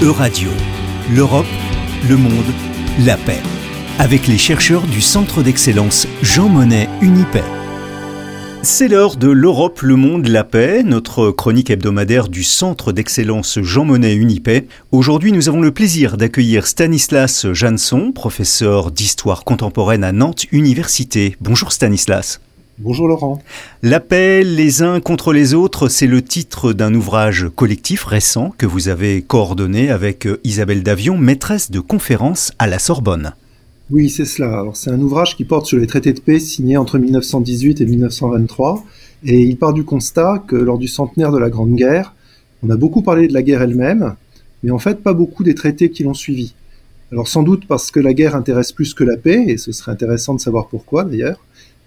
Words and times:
Euradio, 0.00 0.50
l'Europe, 1.12 1.44
le 2.08 2.16
monde, 2.16 2.44
la 3.04 3.16
paix. 3.16 3.40
Avec 3.98 4.28
les 4.28 4.38
chercheurs 4.38 4.86
du 4.86 5.00
Centre 5.00 5.42
d'excellence 5.42 6.06
Jean 6.22 6.48
Monnet 6.48 6.88
Unipay. 7.02 7.42
C'est 8.62 8.86
l'heure 8.86 9.16
de 9.16 9.28
l'Europe, 9.28 9.80
le 9.82 9.96
monde, 9.96 10.28
la 10.28 10.44
paix, 10.44 10.84
notre 10.84 11.32
chronique 11.32 11.70
hebdomadaire 11.70 12.28
du 12.28 12.44
Centre 12.44 12.92
d'excellence 12.92 13.58
Jean 13.60 13.86
Monnet 13.86 14.14
Unipay. 14.14 14.68
Aujourd'hui, 14.92 15.32
nous 15.32 15.48
avons 15.48 15.60
le 15.60 15.72
plaisir 15.72 16.16
d'accueillir 16.16 16.68
Stanislas 16.68 17.52
Jansson, 17.52 18.12
professeur 18.12 18.92
d'histoire 18.92 19.42
contemporaine 19.42 20.04
à 20.04 20.12
Nantes 20.12 20.44
Université. 20.52 21.36
Bonjour 21.40 21.72
Stanislas. 21.72 22.40
Bonjour 22.80 23.08
Laurent. 23.08 23.42
La 23.82 23.98
paix 23.98 24.44
les 24.44 24.82
uns 24.82 25.00
contre 25.00 25.32
les 25.32 25.52
autres, 25.52 25.88
c'est 25.88 26.06
le 26.06 26.22
titre 26.22 26.72
d'un 26.72 26.94
ouvrage 26.94 27.48
collectif 27.56 28.04
récent 28.04 28.54
que 28.56 28.66
vous 28.66 28.86
avez 28.86 29.20
coordonné 29.20 29.90
avec 29.90 30.28
Isabelle 30.44 30.84
Davion, 30.84 31.18
maîtresse 31.18 31.72
de 31.72 31.80
conférence 31.80 32.52
à 32.60 32.68
la 32.68 32.78
Sorbonne. 32.78 33.32
Oui, 33.90 34.08
c'est 34.08 34.24
cela. 34.24 34.64
c'est 34.74 34.90
un 34.90 35.00
ouvrage 35.00 35.36
qui 35.36 35.44
porte 35.44 35.66
sur 35.66 35.76
les 35.76 35.88
traités 35.88 36.12
de 36.12 36.20
paix 36.20 36.38
signés 36.38 36.76
entre 36.76 36.98
1918 36.98 37.80
et 37.80 37.84
1923 37.84 38.84
et 39.24 39.40
il 39.40 39.56
part 39.56 39.72
du 39.72 39.82
constat 39.82 40.44
que 40.46 40.54
lors 40.54 40.78
du 40.78 40.86
centenaire 40.86 41.32
de 41.32 41.38
la 41.38 41.50
Grande 41.50 41.74
Guerre, 41.74 42.14
on 42.62 42.70
a 42.70 42.76
beaucoup 42.76 43.02
parlé 43.02 43.26
de 43.26 43.34
la 43.34 43.42
guerre 43.42 43.62
elle-même, 43.62 44.14
mais 44.62 44.70
en 44.70 44.78
fait 44.78 45.02
pas 45.02 45.14
beaucoup 45.14 45.42
des 45.42 45.56
traités 45.56 45.90
qui 45.90 46.04
l'ont 46.04 46.14
suivi. 46.14 46.54
Alors 47.10 47.26
sans 47.26 47.42
doute 47.42 47.66
parce 47.66 47.90
que 47.90 47.98
la 47.98 48.14
guerre 48.14 48.36
intéresse 48.36 48.70
plus 48.70 48.94
que 48.94 49.02
la 49.02 49.16
paix, 49.16 49.46
et 49.48 49.56
ce 49.56 49.72
serait 49.72 49.90
intéressant 49.90 50.34
de 50.34 50.40
savoir 50.40 50.68
pourquoi 50.68 51.02
d'ailleurs, 51.02 51.40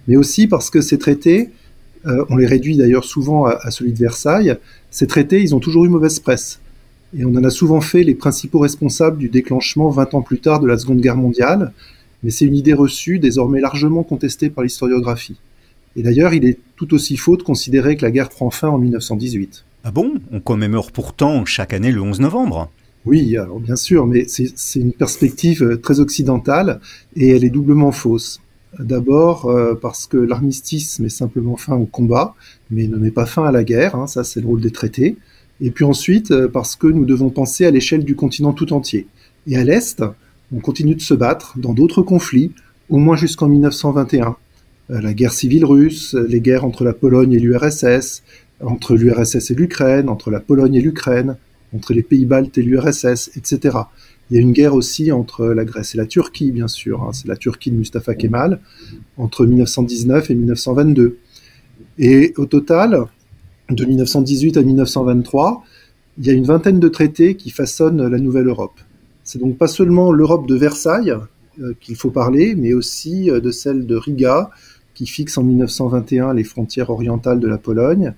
mais 0.08 0.16
aussi 0.16 0.48
parce 0.48 0.70
que 0.70 0.82
ces 0.82 0.98
traités, 0.98 1.50
euh, 2.05 2.26
on 2.30 2.38
les 2.38 2.46
réduit 2.46 2.78
d'ailleurs 2.78 3.05
souvent 3.05 3.46
à, 3.46 3.72
celui 3.72 3.94
de 3.94 3.98
Versailles, 3.98 4.58
ces 4.90 5.08
traités, 5.08 5.41
ils 5.41 5.54
ont 5.55 5.60
toujours 5.60 5.86
eu 5.86 5.90
mauvaise 5.90 6.20
presse. 6.20 6.60
Et 7.18 7.26
on 7.26 7.36
en 7.36 7.44
a 7.44 7.50
souvent 7.50 7.82
fait 7.82 8.04
les 8.04 8.16
principaux 8.16 8.60
responsables 8.60 9.18
du 9.18 9.30
déclenchement 9.30 9.90
20 9.90 10.14
ans 10.14 10.22
plus 10.22 10.40
tard 10.40 10.60
de 10.60 10.68
la 10.68 10.77
Seconde 10.77 11.02
Guerre 11.02 11.18
mondiale, 11.18 11.74
mais 12.24 12.32
c'est 12.32 12.46
une 12.46 12.55
idée 12.55 12.74
reçue 12.74 13.20
désormais 13.20 13.60
largement 13.60 14.04
contestée 14.04 14.49
par 14.49 14.63
l'historiographie. 14.63 15.38
Et 15.96 16.04
d'ailleurs, 16.04 16.34
il 16.34 16.46
est 16.46 16.57
tout 16.77 16.94
aussi 16.94 17.18
faux 17.18 17.35
de 17.35 17.44
considérer 17.44 17.98
que 17.98 18.04
la 18.04 18.12
guerre 18.12 18.29
prend 18.29 18.49
fin 18.49 18.70
en 18.70 18.77
1918. 18.77 19.66
Ah 19.84 19.91
bon? 19.91 20.13
On 20.32 20.40
commémore 20.40 20.91
pourtant 20.91 21.44
chaque 21.46 21.74
année 21.74 21.91
le 21.91 22.02
11 22.02 22.22
novembre. 22.22 22.70
Oui, 23.05 23.35
alors 23.35 23.60
bien 23.60 23.76
sûr, 23.76 24.05
mais 24.05 24.26
c'est 24.27 24.79
une 24.79 24.94
perspective 24.94 25.79
très 25.82 25.99
occidentale 25.99 26.79
et 27.16 27.29
elle 27.29 27.44
est 27.44 27.49
doublement 27.49 27.91
fausse. 27.91 28.40
D'abord 28.80 29.48
euh, 29.48 29.76
parce 29.76 30.08
que 30.08 30.18
l'armistice 30.18 31.00
met 31.00 31.10
simplement 31.10 31.58
fin 31.58 31.76
au 31.76 31.86
combat, 31.86 32.36
mais 32.70 32.88
ne 32.88 32.96
met 32.96 33.12
pas 33.12 33.26
fin 33.26 33.44
à 33.44 33.52
la 33.52 33.63
guerre, 33.63 33.96
hein, 33.96 34.08
ça 34.08 34.24
c'est 34.24 34.40
le 34.40 34.48
rôle 34.48 34.62
des 34.62 34.72
traités. 34.72 35.18
Et 35.60 35.72
puis 35.72 35.84
ensuite 35.84 36.32
euh, 36.32 36.48
parce 36.48 36.76
que 36.76 36.88
nous 36.88 37.05
devons 37.05 37.30
penser 37.30 37.66
à 37.66 37.72
l'échelle 37.72 38.05
du 38.05 38.16
continent 38.16 38.54
tout 38.54 38.72
entier. 38.72 39.08
Et 39.48 39.58
à 39.58 39.63
l'Est, 39.63 40.04
on 40.54 40.60
continue 40.60 40.96
de 40.96 41.02
se 41.02 41.13
battre 41.13 41.58
dans 41.58 41.74
d'autres 41.74 42.02
conflits, 42.02 42.52
au 42.90 42.98
moins 42.98 43.18
jusqu'en 43.18 43.50
1921. 43.50 44.38
Euh, 44.90 45.02
la 45.02 45.13
guerre 45.13 45.34
civile 45.34 45.66
russe, 45.66 46.13
les 46.13 46.40
guerres 46.40 46.63
entre 46.66 46.85
la 46.85 46.94
Pologne 46.94 47.34
et 47.34 47.40
l'URSS, 47.40 48.24
entre 48.62 48.96
l'URSS 48.96 49.52
et 49.52 49.56
l'Ukraine, 49.56 50.08
entre 50.08 50.32
la 50.32 50.40
Pologne 50.40 50.76
et 50.76 50.82
l'Ukraine, 50.82 51.35
entre 51.74 51.94
les 51.94 52.04
pays 52.04 52.26
baltes 52.26 52.58
et 52.58 52.62
l'URSS, 52.62 53.32
etc. 53.36 53.77
Il 54.30 54.36
y 54.36 54.38
a 54.38 54.41
une 54.41 54.54
guerre 54.54 54.76
aussi 54.76 55.12
entre 55.12 55.48
la 55.48 55.66
Grèce 55.66 55.96
et 55.96 55.98
la 55.98 56.05
Turquie, 56.05 56.52
bien 56.52 56.68
sûr. 56.68 57.04
Hein. 57.04 57.12
c'est 57.13 57.28
la 57.28 57.36
Turquie 57.36 57.72
de 57.72 57.76
Mustafa 57.76 58.16
Kemal, 58.16 58.60
entre 59.18 59.46
1919 59.46 60.32
et 60.32 60.36
1922. 60.36 61.18
Et 62.00 62.34
au 62.38 62.46
total, 62.46 63.05
de 63.70 63.86
1918 63.86 64.58
à 64.58 64.62
1923, 64.62 65.63
il 66.18 66.25
y 66.25 66.30
a 66.30 66.34
une 66.34 66.46
vingtaine 66.46 66.80
de 66.80 66.88
traités 66.88 67.36
qui 67.36 67.50
façonnent 67.50 68.08
la 68.08 68.19
nouvelle 68.19 68.47
Europe. 68.47 68.80
C'est 69.24 69.40
donc 69.40 69.58
pas 69.58 69.68
seulement 69.68 70.12
l'Europe 70.12 70.47
de 70.47 70.56
Versailles 70.56 71.13
euh, 71.59 71.74
qu'il 71.80 71.96
faut 71.96 72.12
parler, 72.12 72.56
mais 72.56 72.74
aussi 72.74 73.30
euh, 73.30 73.40
de 73.40 73.52
celle 73.52 73.85
de 73.85 73.96
Riga, 73.96 74.50
qui 74.94 75.06
fixe 75.06 75.38
en 75.38 75.44
1921 75.44 76.34
les 76.34 76.44
frontières 76.44 76.90
orientales 76.90 77.40
de 77.40 77.47
la 77.47 77.57
Pologne, 77.57 78.13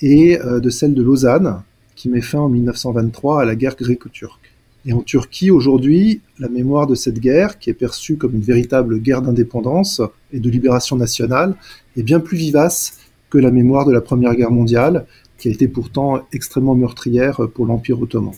et 0.00 0.40
euh, 0.40 0.60
de 0.60 0.70
celle 0.70 0.94
de 0.94 1.02
Lausanne, 1.02 1.62
qui 1.98 2.08
met 2.08 2.20
fin 2.20 2.38
en 2.38 2.48
1923 2.48 3.42
à 3.42 3.44
la 3.44 3.56
guerre 3.56 3.74
gréco-turque. 3.74 4.54
Et 4.86 4.92
en 4.92 5.02
Turquie, 5.02 5.50
aujourd'hui, 5.50 6.20
la 6.38 6.48
mémoire 6.48 6.86
de 6.86 6.94
cette 6.94 7.18
guerre, 7.18 7.58
qui 7.58 7.70
est 7.70 7.74
perçue 7.74 8.16
comme 8.16 8.36
une 8.36 8.42
véritable 8.42 9.00
guerre 9.00 9.20
d'indépendance 9.20 10.00
et 10.32 10.38
de 10.38 10.48
libération 10.48 10.94
nationale, 10.94 11.56
est 11.96 12.04
bien 12.04 12.20
plus 12.20 12.38
vivace 12.38 12.98
que 13.30 13.38
la 13.38 13.50
mémoire 13.50 13.84
de 13.84 13.90
la 13.90 14.00
Première 14.00 14.36
Guerre 14.36 14.52
mondiale, 14.52 15.06
qui 15.38 15.48
a 15.48 15.50
été 15.50 15.66
pourtant 15.66 16.22
extrêmement 16.32 16.76
meurtrière 16.76 17.40
pour 17.52 17.66
l'Empire 17.66 18.00
ottoman. 18.00 18.32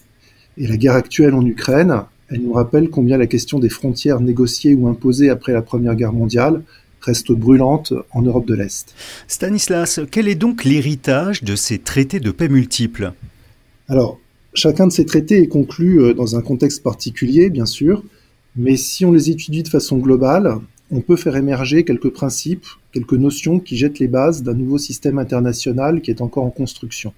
Et 0.57 0.67
la 0.67 0.79
guerre 0.79 0.95
actuelle 0.95 1.35
en 1.35 1.45
Ukraine, 1.45 2.05
elle 2.31 2.41
nous 2.41 2.55
rappelle 2.55 2.89
combien 2.89 3.19
la 3.19 3.27
question 3.27 3.59
des 3.59 3.69
frontières 3.69 4.21
négociées 4.21 4.75
ou 4.75 4.89
imposées 4.89 5.29
après 5.29 5.53
la 5.53 5.61
Première 5.61 5.97
Guerre 5.97 6.15
mondiale 6.15 6.63
reste 7.03 7.31
brûlante 7.33 7.93
en 8.13 8.23
Europe 8.23 8.47
de 8.47 8.55
l'Est. 8.55 8.95
Stanislas, 9.29 10.01
quel 10.11 10.29
est 10.29 10.35
donc 10.35 10.65
l'héritage 10.65 11.45
de 11.45 11.57
ces 11.57 11.79
traités 11.79 12.21
de 12.21 12.31
paix 12.31 12.49
multiples? 12.49 13.13
Alors, 13.91 14.19
Chacun 14.53 14.89
de 14.89 14.93
ces 14.93 15.05
traités 15.05 15.41
est 15.41 15.47
conclu 15.47 16.01
euh, 16.01 16.13
dans 16.13 16.37
un 16.37 16.43
contexte 16.43 16.83
particulier, 16.83 17.51
bien 17.51 17.67
sûr, 17.67 18.03
mais 18.57 18.77
si 18.77 19.05
on 19.05 19.13
les 19.13 19.31
étudie 19.31 19.63
de 19.63 19.69
façon 19.69 19.99
globale, 19.99 20.57
on 20.91 21.01
peut 21.01 21.15
faire 21.15 21.37
émerger 21.37 21.85
quelques 21.85 22.11
principes, 22.11 22.67
quelques 22.93 23.13
notions 23.13 23.61
qui 23.61 23.77
jettent 23.77 24.01
les 24.01 24.09
bases 24.09 24.43
d'un 24.43 24.55
nouveau 24.55 24.77
système 24.77 25.19
international 25.19 26.01
qui 26.01 26.11
est 26.11 26.21
encore 26.21 26.45
en 26.45 26.51
construction. 26.51 27.13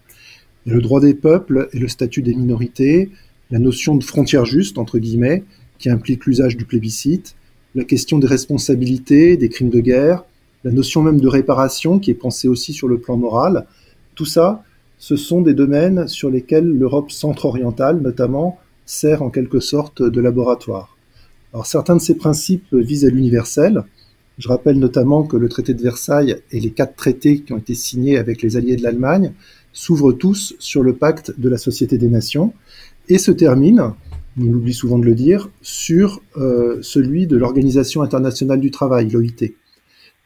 le 0.66 0.80
droit 0.82 1.00
des 1.00 1.14
peuples 1.14 1.68
et 1.72 1.78
le 1.78 1.88
statut 1.88 2.20
des 2.20 2.34
minorités, 2.34 3.10
la 3.50 3.58
notion 3.58 3.96
de 3.96 4.04
frontière 4.04 4.44
juste, 4.44 4.76
entre 4.76 4.98
guillemets, 4.98 5.42
qui 5.78 5.88
implique 5.88 6.26
l'usage 6.26 6.56
du 6.56 6.66
plébiscite, 6.66 7.34
la 7.74 7.84
question 7.84 8.18
des 8.18 8.26
responsabilités, 8.26 9.38
des 9.38 9.48
crimes 9.48 9.70
de 9.70 9.80
guerre, 9.80 10.22
la 10.64 10.70
notion 10.70 11.02
même 11.02 11.18
de 11.18 11.28
réparation 11.28 11.98
qui 11.98 12.10
est 12.10 12.14
pensée 12.14 12.46
aussi 12.46 12.74
sur 12.74 12.88
le 12.88 12.98
plan 12.98 13.16
moral, 13.16 13.66
tout 14.14 14.26
ça, 14.26 14.62
ce 15.02 15.16
sont 15.16 15.40
des 15.40 15.52
domaines 15.52 16.06
sur 16.06 16.30
lesquels 16.30 16.64
l'Europe 16.64 17.10
centre-orientale, 17.10 18.00
notamment, 18.00 18.60
sert 18.86 19.22
en 19.22 19.30
quelque 19.30 19.58
sorte 19.58 20.00
de 20.00 20.20
laboratoire. 20.20 20.96
Alors 21.52 21.66
certains 21.66 21.96
de 21.96 22.00
ces 22.00 22.14
principes 22.14 22.72
visent 22.72 23.04
à 23.04 23.10
l'universel. 23.10 23.82
Je 24.38 24.46
rappelle 24.46 24.78
notamment 24.78 25.24
que 25.24 25.36
le 25.36 25.48
traité 25.48 25.74
de 25.74 25.82
Versailles 25.82 26.36
et 26.52 26.60
les 26.60 26.70
quatre 26.70 26.94
traités 26.94 27.40
qui 27.40 27.52
ont 27.52 27.58
été 27.58 27.74
signés 27.74 28.16
avec 28.16 28.42
les 28.42 28.56
alliés 28.56 28.76
de 28.76 28.84
l'Allemagne 28.84 29.32
s'ouvrent 29.72 30.12
tous 30.12 30.54
sur 30.60 30.84
le 30.84 30.94
pacte 30.94 31.34
de 31.36 31.48
la 31.48 31.58
Société 31.58 31.98
des 31.98 32.08
Nations 32.08 32.52
et 33.08 33.18
se 33.18 33.32
terminent, 33.32 33.96
on 34.40 34.44
oublie 34.44 34.72
souvent 34.72 35.00
de 35.00 35.04
le 35.04 35.16
dire, 35.16 35.50
sur 35.62 36.22
euh, 36.36 36.78
celui 36.80 37.26
de 37.26 37.36
l'Organisation 37.36 38.02
internationale 38.02 38.60
du 38.60 38.70
travail, 38.70 39.10
l'OIT. 39.10 39.50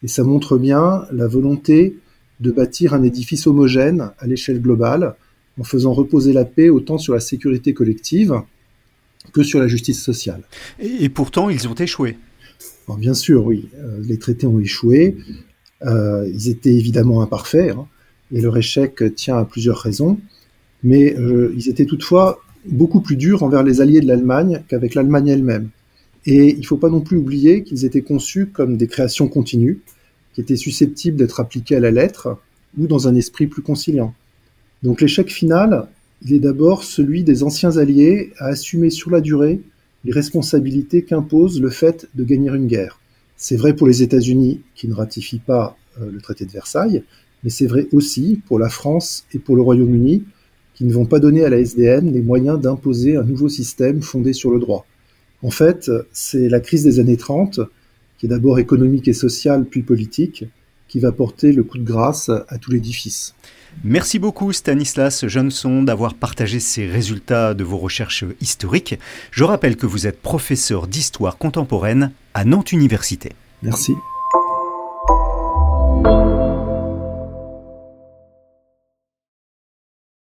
Et 0.03 0.09
ça 0.09 0.23
montre 0.23 0.59
bien 0.59 1.07
la 1.13 1.27
volonté 1.27 1.97
de 2.41 2.51
bâtir 2.51 2.95
un 2.95 3.03
édifice 3.03 3.47
homogène 3.47 4.11
à 4.19 4.27
l'échelle 4.27 4.61
globale, 4.61 5.15
en 5.59 5.65
faisant 5.65 5.93
reposer 5.93 6.33
la 6.33 6.45
paix 6.45 6.69
autant 6.69 6.99
sur 6.99 7.15
la 7.15 7.21
sécurité 7.21 7.73
collective 7.73 8.35
que 9.33 9.43
sur 9.43 9.59
la 9.59 9.69
justice 9.69 10.03
sociale. 10.03 10.43
Et, 10.79 11.09
pourtant, 11.09 11.51
ils 11.51 11.67
ont 11.69 11.75
échoué. 11.75 12.17
bien 12.99 13.15
sûr, 13.15 13.47
oui, 13.47 13.69
euh, 13.79 13.99
les 14.03 14.19
traités 14.19 14.47
ont 14.47 14.61
échoué. 14.61 15.17
Euh, 15.83 16.29
ils 16.33 16.49
étaient 16.49 16.75
évidemment 16.75 17.23
imparfaits, 17.23 17.71
hein, 17.71 17.87
et 18.33 18.41
leur 18.41 18.57
échec 18.57 19.03
tient 19.15 19.39
à 19.39 19.45
plusieurs 19.45 19.79
raisons. 19.79 20.19
Mais 20.83 21.17
euh, 21.19 21.55
ils 21.57 21.69
étaient 21.69 21.87
toutefois 21.87 22.41
beaucoup 22.67 23.01
plus 23.01 23.17
durs 23.17 23.43
envers 23.43 23.63
les 23.63 23.81
alliés 23.81 24.01
de 24.01 24.07
l'Allemagne 24.07 24.63
qu'avec 24.69 24.95
l'Allemagne 24.95 25.29
elle-même. 25.29 25.71
Et 26.27 26.51
il 26.51 26.61
ne 26.61 26.67
faut 26.67 26.77
pas 26.77 26.91
non 26.91 27.01
plus 27.01 27.17
oublier 27.17 27.63
qu'ils 27.63 27.85
étaient 27.85 28.03
conçus 28.03 28.47
comme 28.47 28.77
des 28.77 28.89
créations 28.89 29.29
continues, 29.29 29.81
qui 30.37 30.43
était 30.43 30.57
susceptible 30.57 31.17
d'être 31.17 31.41
appliqué 31.41 31.77
à 31.77 31.81
la 31.81 31.91
lettre 31.91 32.37
ou 32.77 32.87
dans 32.87 33.09
un 33.09 33.15
esprit 33.15 33.47
plus 33.47 33.63
conciliant. 33.63 34.13
Donc 34.83 35.01
l'échec 35.01 35.33
final, 35.33 35.89
il 36.21 36.35
est 36.35 36.41
d'abord 36.41 36.85
celui 36.85 37.25
des 37.25 37.43
anciens 37.43 37.79
alliés 37.79 38.35
à 38.39 38.49
assumer 38.49 38.91
sur 38.91 39.11
la 39.11 39.23
durée 39.23 39.63
les 40.05 40.13
responsabilités 40.13 41.05
qu'impose 41.05 41.59
le 41.59 41.71
fait 41.71 42.07
de 42.15 42.23
gagner 42.23 42.51
une 42.51 42.67
guerre. 42.67 43.01
C'est 43.39 43.57
vrai 43.57 43.75
pour 43.75 43.87
les 43.87 44.03
États-Unis 44.03 44.61
qui 44.75 44.89
ne 44.89 44.93
ratifient 44.93 45.39
pas 45.39 45.75
euh, 46.03 46.11
le 46.13 46.21
traité 46.21 46.45
de 46.45 46.51
Versailles, 46.51 47.03
mais 47.43 47.49
c'est 47.49 47.67
vrai 47.67 47.89
aussi 47.93 48.39
pour 48.47 48.59
la 48.59 48.69
France 48.69 49.25
et 49.33 49.39
pour 49.39 49.57
le 49.57 49.63
Royaume-Uni 49.63 50.25
qui 50.75 50.85
ne 50.85 50.93
vont 50.93 51.07
pas 51.07 51.19
donner 51.19 51.47
à 51.47 51.49
la 51.49 51.61
SDN 51.61 52.13
les 52.13 52.21
moyens 52.21 52.61
d'imposer 52.61 53.17
un 53.17 53.25
nouveau 53.25 53.49
système 53.49 54.03
fondé 54.03 54.35
sur 54.35 54.51
le 54.51 54.61
droit. 54.61 54.85
En 55.43 55.51
fait, 55.51 55.91
c'est 56.13 56.51
la 56.51 56.61
crise 56.61 56.85
des 56.85 57.01
années 57.01 57.17
30 57.17 57.61
qui 58.19 58.27
est 58.27 58.29
d'abord 58.29 58.59
économique 58.59 59.09
et 59.09 59.13
sociale, 59.13 59.65
puis 59.65 59.83
politique, 59.83 60.45
qui 60.89 61.01
va 61.01 61.13
porter 61.13 61.53
le 61.53 61.63
coup 61.65 61.79
de 61.79 61.85
grâce 61.85 62.29
à 62.29 62.59
tout 62.59 62.71
l'édifice. 62.71 63.35
Merci 63.85 64.19
beaucoup 64.19 64.53
Stanislas 64.53 65.27
Johnson 65.27 65.83
d'avoir 65.83 66.15
partagé 66.15 66.61
ces 66.61 66.87
résultats 66.87 67.55
de 67.55 67.65
vos 67.65 67.77
recherches 67.77 68.25
historiques. 68.41 68.99
Je 69.31 69.45
rappelle 69.45 69.77
que 69.77 69.87
vous 69.87 70.07
êtes 70.07 70.21
professeur 70.21 70.87
d'histoire 70.87 71.37
contemporaine 71.37 72.13
à 72.35 72.45
Nantes 72.45 72.73
Université. 72.73 73.33
Merci. 73.63 73.93